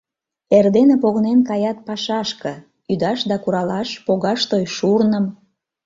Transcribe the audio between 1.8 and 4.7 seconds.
пашашке: ӱдаш да куралаш, погаш той